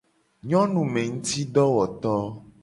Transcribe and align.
Nyonumengutidowoto. 0.47 2.15